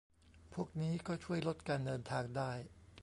[0.53, 2.51] พวกนี้ก็ช่วยลดการเดินทางได้